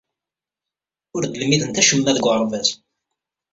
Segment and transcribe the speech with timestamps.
[1.15, 2.67] Ur d-lmidemt acemma deg uɣerbaz.